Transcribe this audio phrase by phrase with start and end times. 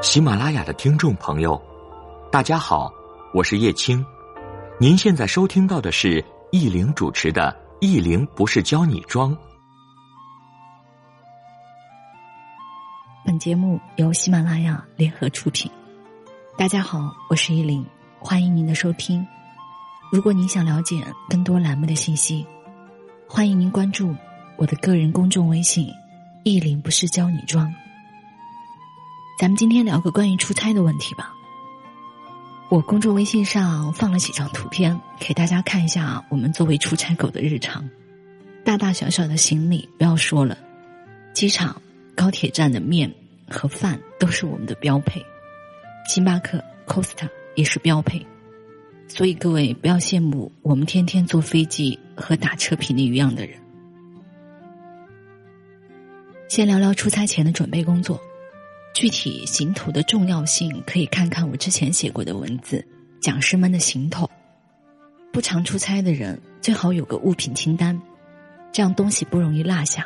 [0.00, 1.60] 喜马拉雅的听众朋友，
[2.30, 2.88] 大家好，
[3.34, 4.04] 我是叶青。
[4.78, 9.32] 您现在收听到的是易玲主持的《易玲不是教你装》。
[13.26, 15.68] 本节目由喜马拉雅联合出品。
[16.56, 17.84] 大家好，我是易玲，
[18.20, 19.26] 欢迎您的收听。
[20.12, 22.46] 如果您想了解更多栏目的信息，
[23.28, 24.14] 欢迎您关注
[24.56, 25.88] 我的个人公众微信
[26.44, 27.68] “易玲不是教你装”。
[29.38, 31.32] 咱们今天聊个关于出差的问题吧。
[32.68, 37.88] 我公众微信上放了几张图片，给大家看一下我们作为出差狗的日常。
[38.64, 40.58] 大大小小的行李不要说了，
[41.32, 41.80] 机场、
[42.16, 43.14] 高铁站的面
[43.48, 45.24] 和饭都是我们的标配，
[46.08, 48.26] 星巴克、Costa 也是标配。
[49.06, 53.56] 所以各位不要羡慕我们天天坐飞机和打车频率一样的人。
[56.48, 58.20] 先聊聊出差前的准备工作。
[58.98, 62.84] 具体行头的重要性，可以看看我之前写过的文字。
[63.20, 64.28] 讲师们的行头，
[65.32, 67.96] 不常出差的人最好有个物品清单，
[68.72, 70.04] 这样东西不容易落下。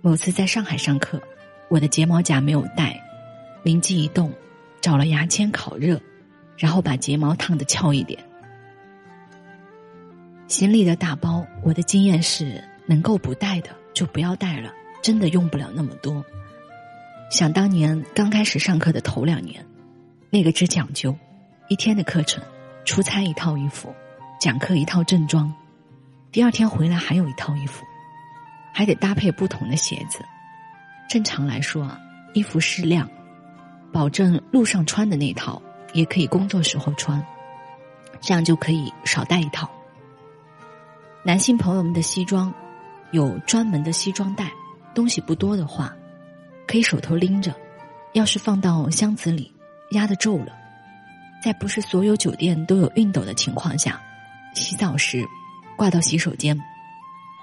[0.00, 1.20] 某次在上海上课，
[1.68, 2.96] 我的睫毛夹没有带，
[3.64, 4.32] 灵机一动，
[4.80, 6.00] 找了牙签烤热，
[6.56, 8.16] 然后把睫毛烫的翘一点。
[10.46, 16.24] 行李的大包，我的经验是，能够不带的就不要带了，真的用不了那么多。
[17.32, 19.64] 想当年刚开始上课的头两年，
[20.28, 21.16] 那个只讲究
[21.68, 22.44] 一天的课程，
[22.84, 23.90] 出差一套衣服，
[24.38, 25.50] 讲课一套正装，
[26.30, 27.86] 第二天回来还有一套衣服，
[28.70, 30.18] 还得搭配不同的鞋子。
[31.08, 31.98] 正常来说啊，
[32.34, 33.08] 衣服适量，
[33.90, 35.60] 保证路上穿的那套
[35.94, 37.24] 也可以工作时候穿，
[38.20, 39.70] 这样就可以少带一套。
[41.22, 42.52] 男性朋友们的西装
[43.10, 44.52] 有专门的西装袋，
[44.94, 45.96] 东西不多的话。
[46.72, 47.54] 可以手头拎着，
[48.14, 49.52] 要是放到箱子里，
[49.90, 50.56] 压的皱了，
[51.44, 54.00] 在不是所有酒店都有熨斗的情况下，
[54.54, 55.22] 洗澡时
[55.76, 56.58] 挂到洗手间，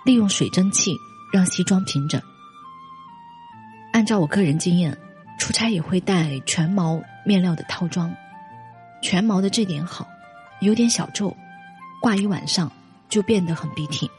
[0.04, 0.96] 利用水蒸气
[1.32, 2.20] 让西装平整。
[3.94, 4.98] 按照我个人经验，
[5.38, 8.12] 出差也会带全毛面料的套装，
[9.04, 10.08] 全毛的这点好，
[10.60, 11.38] 有点小皱，
[12.02, 12.72] 挂一晚上
[13.10, 14.10] 就变得很笔挺。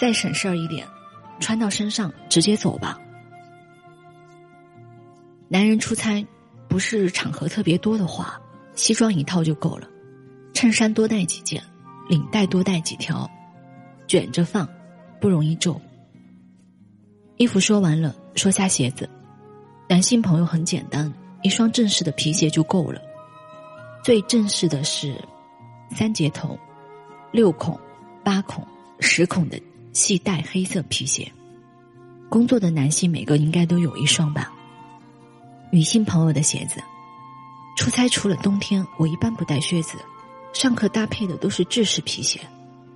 [0.00, 0.84] 再省事儿一点，
[1.38, 2.98] 穿到身上直接走吧。
[5.48, 6.26] 男人出差，
[6.68, 8.40] 不是场合特别多的话，
[8.74, 9.88] 西装一套就够了。
[10.52, 11.62] 衬衫多带几件，
[12.08, 13.30] 领带多带几条，
[14.06, 14.68] 卷着放，
[15.20, 15.80] 不容易皱。
[17.36, 19.08] 衣服说完了，说下鞋子。
[19.88, 21.12] 男性朋友很简单，
[21.42, 23.00] 一双正式的皮鞋就够了。
[24.02, 25.14] 最正式的是
[25.90, 26.58] 三节头、
[27.32, 27.78] 六孔、
[28.24, 28.66] 八孔、
[29.00, 29.60] 十孔的
[29.92, 31.30] 细带黑色皮鞋。
[32.30, 34.52] 工作的男性每个应该都有一双吧。
[35.74, 36.80] 女性朋友的鞋子，
[37.76, 39.98] 出差除了冬天，我一般不带靴子。
[40.52, 42.38] 上课搭配的都是制式皮鞋，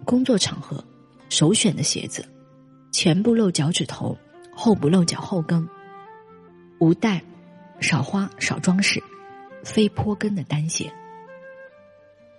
[0.04, 0.84] 工作场合
[1.28, 2.24] 首选的鞋子，
[2.92, 4.16] 前不露脚趾头，
[4.54, 5.68] 后不露脚后跟，
[6.78, 7.20] 无带，
[7.80, 9.02] 少花少装饰，
[9.64, 10.88] 非坡跟的单鞋。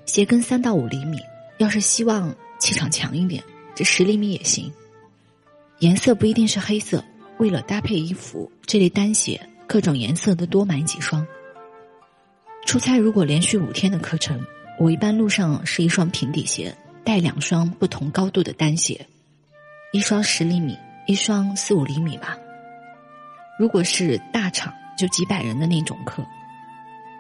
[0.06, 1.17] 鞋跟三到五厘米，
[1.57, 3.44] 要是希望气场强一点，
[3.75, 4.71] 这十厘米也行。
[5.79, 7.03] 颜色不一定是黑色，
[7.39, 9.38] 为了搭配衣服，这类单鞋。
[9.69, 11.24] 各种颜色的多买几双。
[12.66, 14.44] 出差如果连续五天的课程，
[14.80, 19.06] 我一般路上是一双平底鞋，带两双不同高度的单鞋，
[19.94, 20.75] 一双十厘米，
[21.06, 22.35] 一双四五厘米吧。
[23.59, 26.25] 如果是大场就几百人的那种课，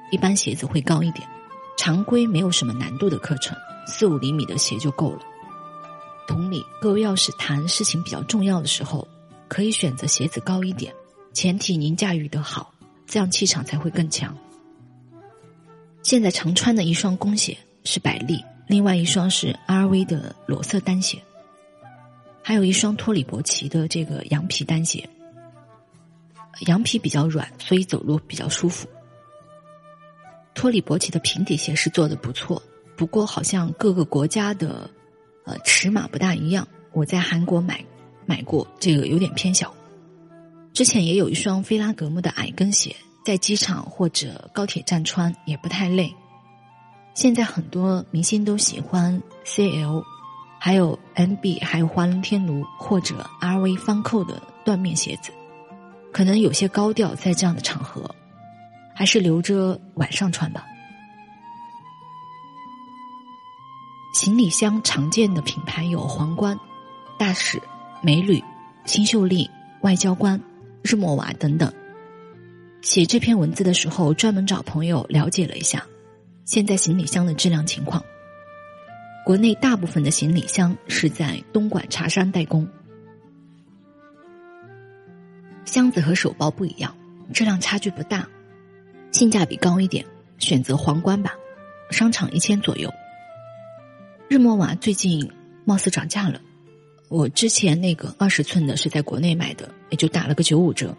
[0.09, 1.29] 一般鞋子会高一点。
[1.77, 3.55] 常规没有什么难度的课程，
[3.85, 5.19] 四五厘米的鞋就够了。
[6.27, 9.07] 同理，各位要是谈事情比较重要的时候，
[9.47, 10.91] 可以选择鞋子高一点。
[11.33, 12.73] 前提您驾驭的好，
[13.05, 14.35] 这样气场才会更强。
[16.01, 21.21] 现在常穿的一双工鞋是百丽，另外一双是 RV 的裸色单鞋，
[22.41, 25.07] 还有一双托里伯奇的这个羊皮单鞋。
[26.67, 28.87] 羊皮比较软，所以走路比较舒服。
[30.53, 32.61] 托里伯奇的平底鞋是做的不错，
[32.97, 34.89] 不过好像各个国家的
[35.45, 36.67] 呃尺码不大一样。
[36.91, 37.85] 我在韩国买
[38.25, 39.73] 买过，这个有点偏小。
[40.73, 42.95] 之前也有一双菲拉格慕的矮跟鞋，
[43.25, 46.13] 在机场或者高铁站穿也不太累。
[47.15, 50.03] 现在很多明星都喜欢 CL，
[50.57, 55.31] 还有 NB，还有华伦天奴或者 RV 方扣的缎面鞋子，
[56.13, 58.09] 可能有些高调，在这样的场合，
[58.95, 60.65] 还是留着晚上穿吧。
[64.13, 66.57] 行李箱常见的品牌有皇冠、
[67.17, 67.61] 大使、
[68.01, 68.41] 美旅、
[68.85, 69.49] 新秀丽、
[69.81, 70.41] 外交官。
[70.83, 71.71] 日莫瓦等等，
[72.81, 75.85] 写这篇文字的时候，专门找朋友了解了一下，
[76.45, 78.03] 现在行李箱的质量情况。
[79.25, 82.67] 国内大部分的行李箱是在东莞茶山代工，
[85.65, 86.95] 箱子和手包不一样，
[87.33, 88.27] 质量差距不大，
[89.11, 90.03] 性价比高一点，
[90.39, 91.35] 选择皇冠吧，
[91.91, 92.91] 商场一千左右。
[94.29, 95.29] 日默瓦最近
[95.65, 96.41] 貌似涨价了，
[97.09, 100.95] 我之前那个二十寸的是在国内买的，也就打了个九五折。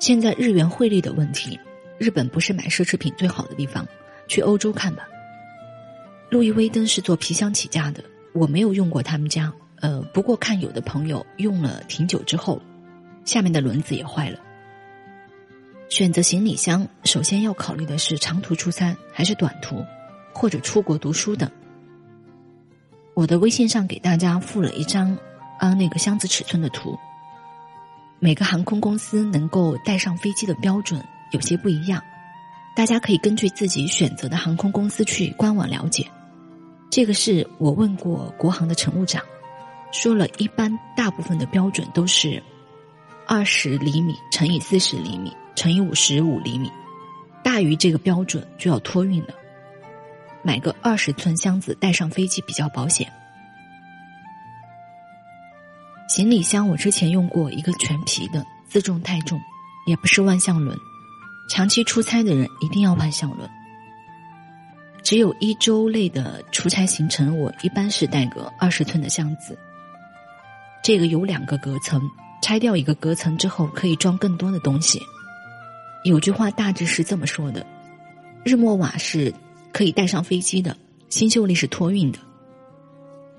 [0.00, 1.58] 现在日元汇率的问题，
[1.96, 3.86] 日本不是买奢侈品最好的地方，
[4.26, 5.06] 去欧洲看吧。
[6.28, 8.02] 路易威登是做皮箱起家的，
[8.32, 12.60] 我没有用过他们家，呃，不过看有的朋友用了挺久之后，
[13.24, 14.40] 下面的轮子也坏了。
[15.88, 19.84] 选择行李箱，首先要考虑的是长途出差还是短途，
[20.32, 21.48] 或者出国读书等。
[23.14, 25.16] 我的微信上给大家附了一张
[25.58, 26.98] 啊那个箱子尺寸的图。
[28.20, 31.00] 每个航空公司能够带上飞机的标准
[31.30, 32.02] 有些不一样，
[32.74, 36.04] 大家可以根据自己选择的航空公司去官网了解。
[36.90, 39.22] 这个是我问过国航的乘务长，
[39.92, 42.42] 说了一般大部分的标准都是
[43.26, 46.70] 二十厘米乘以四十厘米乘以五十五厘米，
[47.44, 49.34] 大于这个标准就要托运了。
[50.42, 53.12] 买个二十寸箱子带上飞机比较保险。
[56.18, 59.40] 行李箱我之前用过一个全皮的，自重太重，
[59.86, 60.76] 也不是万向轮。
[61.48, 63.48] 长期出差的人一定要万向轮。
[65.04, 69.56] 只有一周内的出差行程，我一般是带个二十寸的箱子。
[70.82, 72.02] 这个有两个隔层，
[72.42, 75.00] 拆掉一个隔层之后可以装更多的东西。
[76.02, 77.64] 有句话大致是这么说的：
[78.44, 79.32] 日默瓦是
[79.72, 80.76] 可以带上飞机的，
[81.10, 82.18] 新秀丽是托运的，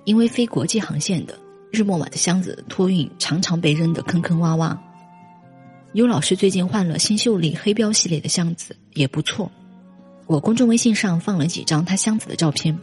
[0.06, 1.38] 因为飞国际航线的。
[1.72, 4.78] 日默瓦的箱子托运常常被扔得坑坑洼洼。
[5.94, 9.52] 尤老师最近换了新秀丽黑标系列的箱子，也不错。
[10.28, 12.78] 我公众微信上放了几张他箱子的照片。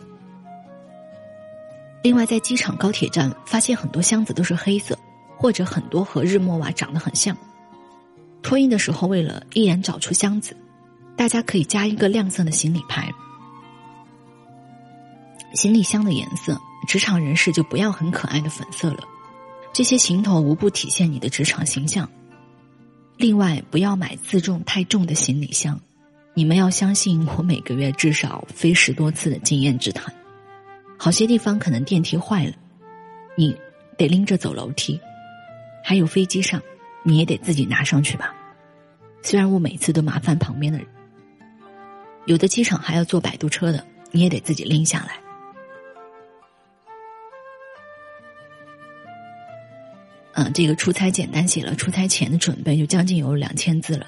[2.02, 4.98] 另外，在机场、高铁站发现很多箱子都是黑色，
[5.36, 7.36] 或者很多和日默瓦长得很像。
[8.42, 10.56] 托运的时候，为了一眼找出箱子，
[11.16, 13.12] 大家可以加一个亮色的行李牌。
[15.54, 16.60] 行李箱的颜色。
[16.86, 19.00] 职场人士就不要很可爱的粉色了，
[19.72, 22.08] 这些行头无不体现你的职场形象。
[23.16, 25.80] 另外，不要买自重太重的行李箱，
[26.34, 30.14] 你们要相信我每个月至少飞十多次的经验之谈。
[30.98, 32.52] 好些地方可能电梯坏了，
[33.36, 33.56] 你
[33.98, 34.98] 得拎着走楼梯；
[35.82, 36.62] 还有飞机上，
[37.02, 38.34] 你也得自己拿上去吧。
[39.22, 40.86] 虽然我每次都麻烦旁边的人，
[42.26, 45.20] 有的机场还要坐摆渡车的，你也得自己拎下来。
[50.38, 54.06] 嗯，这个出差简单写了，出差前的准备就将近有两千字了，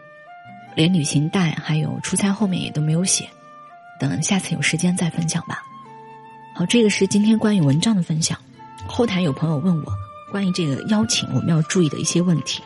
[0.75, 3.27] 连旅行袋还有出差后面也都没有写，
[3.99, 5.63] 等下次有时间再分享吧。
[6.55, 8.39] 好，这个是今天关于文章的分享。
[8.87, 9.93] 后台有朋友问我
[10.31, 12.63] 关于这个邀请我们要注意的一些问题。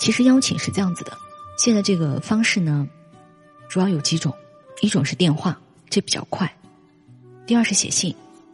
[0.00, 1.16] 其实邀请是这样子的，
[1.58, 2.88] 现在这个方式呢，
[3.68, 4.34] 主要有几种，
[4.80, 5.56] 一种是电话，
[5.88, 6.44] 这比较快；
[7.46, 8.12] 第二是写信，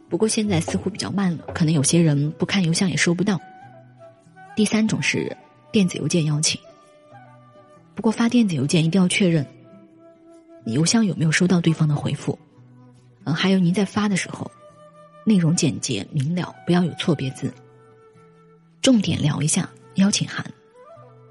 [0.09, 3.41] 不过现在似乎比较慢了，可能有些人不看邮箱也收不到。
[4.55, 5.35] 第三种是
[5.71, 6.59] 电子邮件邀请，
[7.93, 9.45] 不过发电子邮件一定要确认
[10.63, 12.37] 你邮箱有没有收到对方的回复。
[13.25, 14.49] 嗯，还有您在发的时候，
[15.25, 17.53] 内容简洁明了，不要有错别字。
[18.81, 20.45] 重点聊一下邀请函，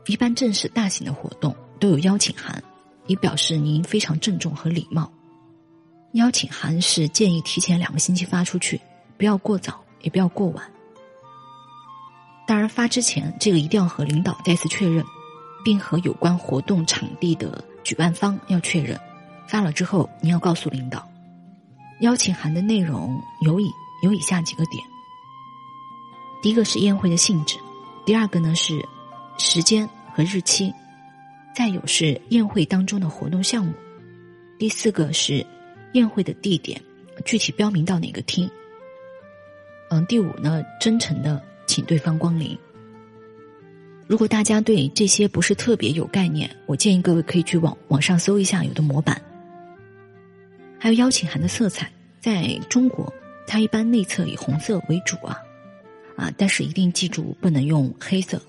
[0.06, 2.62] 一般正式大型的活动都有邀请函，
[3.06, 5.10] 以表示您非常郑重和礼貌。
[6.12, 8.80] 邀请函是建议提前两个星期发出去，
[9.16, 10.73] 不要过早，也不要过晚。
[12.46, 15.02] 当然，发之前这个一定要和领导再次确认，
[15.64, 19.00] 并和有关活动场地的举办方要确认。
[19.48, 21.08] 发了之后，你要告诉领导，
[22.00, 23.70] 邀请函的内容有以
[24.02, 24.84] 有以下几个点：
[26.42, 27.56] 第一个是宴会的性质，
[28.04, 28.86] 第二个呢是
[29.38, 30.70] 时间和日期，
[31.54, 33.72] 再有是宴会当中的活动项目，
[34.58, 35.46] 第四个是
[35.94, 36.78] 宴会的地点，
[37.24, 38.50] 具体标明到哪个厅。
[39.88, 41.42] 嗯，第五呢，真诚的。
[41.74, 42.56] 请对方光临。
[44.06, 49.20] 如果大家对这些不是特别有概念，我建议各位可以去网网上搜一下有的模板。
[50.78, 51.90] 还有邀请函的色彩，
[52.20, 53.12] 在中国
[53.44, 55.36] 它一般内侧以红色为主啊，
[56.16, 58.40] 啊，但是一定记住不能用黑色。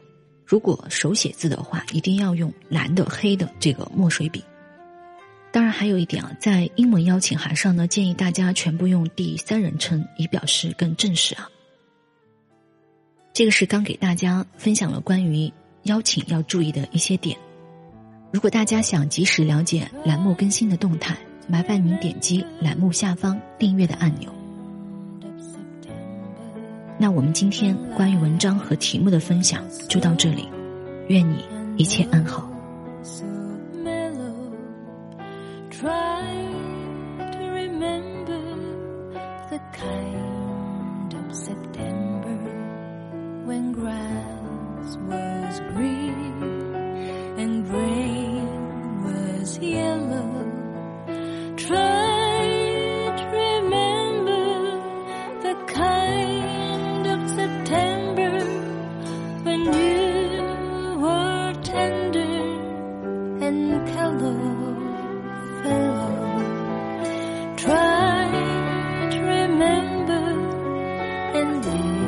[0.45, 4.43] 如果手写字的话，一定要用蓝的、黑的这个墨水笔。
[5.51, 11.49] 当然还有一点啊，在英文邀请函上呢，建议大家全部用第三人称，以表示更正式啊。
[13.35, 15.51] 这个是刚给大家分享了关于
[15.83, 17.37] 邀请要注意的一些点。
[18.31, 24.33] 如果大家想及时了解栏目更新的动态，麻烦您点击栏目下方订阅的按钮。
[26.97, 30.47] 那我们今天关于文章和题目的分享就到这里，
[31.09, 31.43] 愿你
[31.75, 32.49] 一切安好。
[71.35, 72.04] and.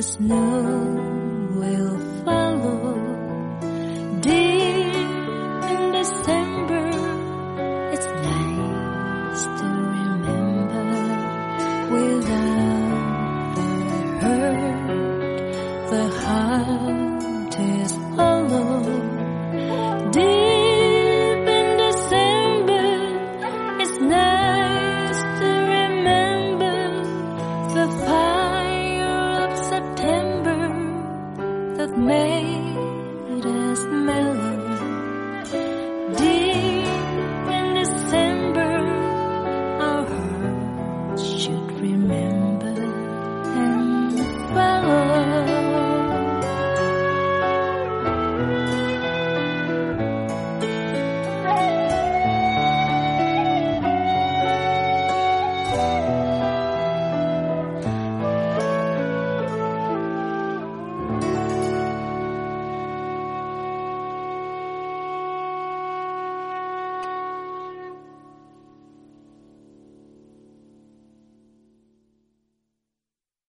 [0.00, 2.09] the snow will.